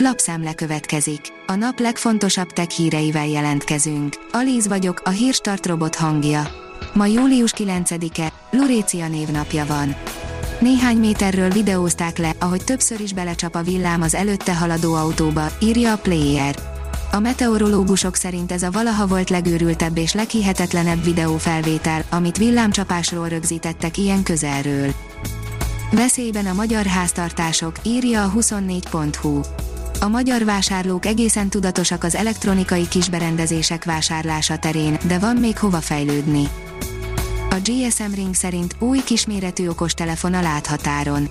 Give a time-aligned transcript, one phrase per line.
[0.00, 1.20] Lapszemle következik.
[1.46, 4.16] A nap legfontosabb tech híreivel jelentkezünk.
[4.32, 6.48] Alíz vagyok, a hírstart robot hangja.
[6.94, 9.96] Ma július 9-e, Lurécia névnapja van.
[10.60, 15.92] Néhány méterről videózták le, ahogy többször is belecsap a villám az előtte haladó autóba, írja
[15.92, 16.54] a Player.
[17.12, 24.22] A meteorológusok szerint ez a valaha volt legőrültebb és leghihetetlenebb videófelvétel, amit villámcsapásról rögzítettek ilyen
[24.22, 24.94] közelről.
[25.90, 29.40] Veszélyben a magyar háztartások, írja a 24.hu.
[30.00, 36.48] A magyar vásárlók egészen tudatosak az elektronikai kisberendezések vásárlása terén, de van még hova fejlődni.
[37.50, 41.28] A GSM Ring szerint új kisméretű okostelefon a láthatáron.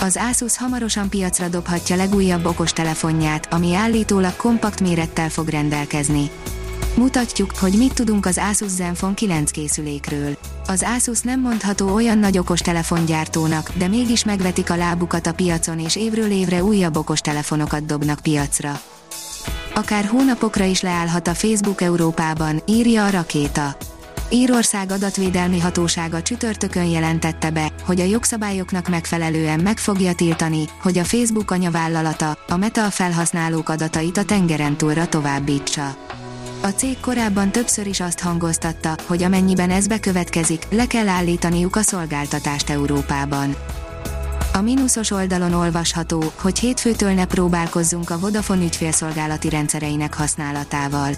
[0.00, 6.30] Az Asus hamarosan piacra dobhatja legújabb okostelefonját, ami állítólag kompakt mérettel fog rendelkezni.
[6.96, 10.36] Mutatjuk, hogy mit tudunk az Asus Zenfone 9 készülékről.
[10.66, 15.96] Az Asus nem mondható olyan nagy okostelefongyártónak, de mégis megvetik a lábukat a piacon és
[15.96, 18.80] évről évre újabb okostelefonokat dobnak piacra.
[19.74, 23.76] Akár hónapokra is leállhat a Facebook Európában, írja a rakéta.
[24.30, 31.04] Írország adatvédelmi hatósága csütörtökön jelentette be, hogy a jogszabályoknak megfelelően meg fogja tiltani, hogy a
[31.04, 36.05] Facebook anyavállalata, a Meta felhasználók adatait a tengeren túlra továbbítsa.
[36.60, 41.82] A cég korábban többször is azt hangoztatta, hogy amennyiben ez bekövetkezik, le kell állítaniuk a
[41.82, 43.56] szolgáltatást Európában.
[44.52, 51.10] A mínuszos oldalon olvasható, hogy hétfőtől ne próbálkozzunk a Vodafone ügyfélszolgálati rendszereinek használatával.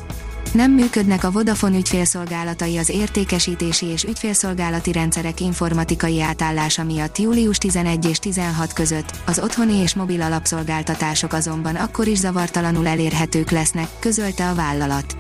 [0.53, 8.05] Nem működnek a Vodafone ügyfélszolgálatai az értékesítési és ügyfélszolgálati rendszerek informatikai átállása miatt július 11
[8.05, 14.49] és 16 között, az otthoni és mobil alapszolgáltatások azonban akkor is zavartalanul elérhetők lesznek, közölte
[14.49, 15.17] a vállalat.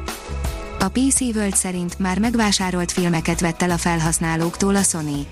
[0.80, 5.26] A PC World szerint már megvásárolt filmeket vett el a felhasználóktól a Sony.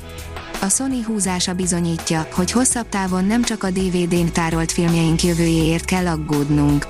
[0.61, 6.06] A Sony húzása bizonyítja, hogy hosszabb távon nem csak a DVD-n tárolt filmjeink jövőjéért kell
[6.06, 6.86] aggódnunk.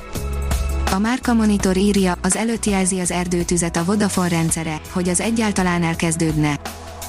[0.93, 5.83] A Márka Monitor írja, az előtt jelzi az erdőtüzet a Vodafone rendszere, hogy az egyáltalán
[5.83, 6.61] elkezdődne.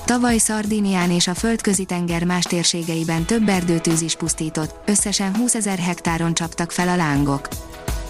[0.05, 5.77] Tavaly Szardinián és a földközi tenger más térségeiben több erdőtűz is pusztított, összesen 20 ezer
[5.77, 7.47] hektáron csaptak fel a lángok.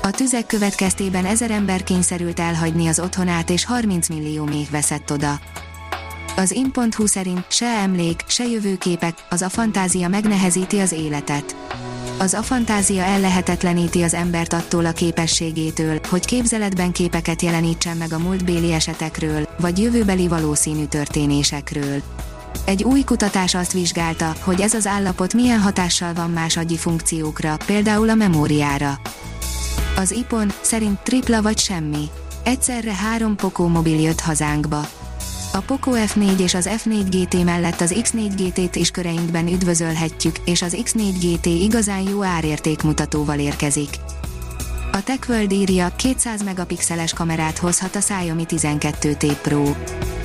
[0.08, 5.40] A tüzek következtében ezer ember kényszerült elhagyni az otthonát és 30 millió még veszett oda.
[6.36, 11.56] Az in.hu szerint se emlék, se jövőképek, az a fantázia megnehezíti az életet.
[12.18, 18.20] Az a fantázia ellehetetleníti az embert attól a képességétől, hogy képzeletben képeket jelenítsen meg a
[18.20, 22.02] múltbéli esetekről, vagy jövőbeli valószínű történésekről.
[22.66, 27.58] Egy új kutatás azt vizsgálta, hogy ez az állapot milyen hatással van más agyi funkciókra,
[27.66, 29.00] például a memóriára.
[30.00, 32.10] Az IPON szerint tripla vagy semmi.
[32.44, 34.80] Egyszerre három Poco mobil jött hazánkba.
[35.54, 40.62] A Poco F4 és az F4 GT mellett az X4 GT-t is köreinkben üdvözölhetjük, és
[40.62, 43.90] az X4 GT igazán jó árértékmutatóval érkezik.
[44.92, 49.64] A TechWorld írja, 200 megapixeles kamerát hozhat a Xiaomi 12T Pro.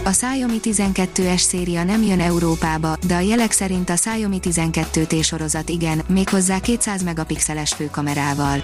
[0.05, 5.69] A Xiaomi 12S széria nem jön Európába, de a jelek szerint a Xiaomi 12T sorozat
[5.69, 8.62] igen, méghozzá 200 megapixeles főkamerával.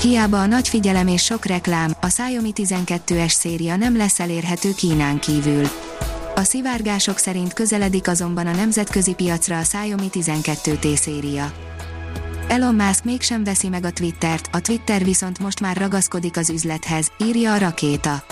[0.00, 5.18] Hiába a nagy figyelem és sok reklám, a Xiaomi 12S széria nem lesz elérhető Kínán
[5.18, 5.66] kívül.
[6.34, 11.52] A szivárgások szerint közeledik azonban a nemzetközi piacra a Xiaomi 12T széria.
[12.52, 17.12] Elon Musk mégsem veszi meg a Twittert, a Twitter viszont most már ragaszkodik az üzlethez,
[17.18, 18.22] írja a rakéta.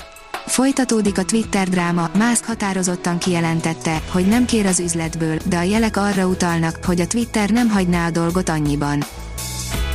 [0.46, 5.96] Folytatódik a Twitter dráma, Musk határozottan kijelentette, hogy nem kér az üzletből, de a jelek
[5.96, 9.04] arra utalnak, hogy a Twitter nem hagyná a dolgot annyiban.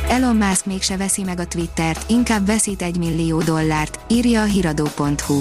[0.08, 5.40] Elon Musk mégse veszi meg a Twittert, inkább veszít egy millió dollárt, írja a hiradó.hu.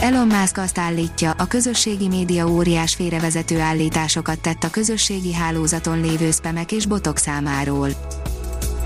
[0.00, 6.30] Elon Musk azt állítja, a közösségi média óriás félrevezető állításokat tett a közösségi hálózaton lévő
[6.30, 7.88] spamek és botok számáról.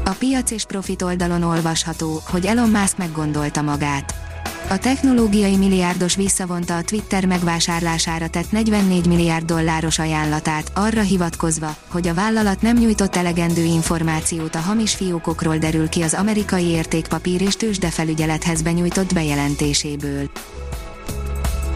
[0.04, 4.14] A piac és profit oldalon olvasható, hogy Elon Musk meggondolta magát.
[4.68, 12.08] A technológiai milliárdos visszavonta a Twitter megvásárlására tett 44 milliárd dolláros ajánlatát, arra hivatkozva, hogy
[12.08, 17.56] a vállalat nem nyújtott elegendő információt a hamis fiókokról derül ki az amerikai értékpapír és
[17.56, 20.30] tőzsdefelügyelethez benyújtott bejelentéséből.